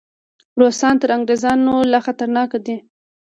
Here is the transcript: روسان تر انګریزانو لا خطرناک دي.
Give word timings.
روسان 0.59 0.95
تر 1.01 1.09
انګریزانو 1.17 1.75
لا 1.91 1.99
خطرناک 2.05 2.51
دي. 2.65 2.75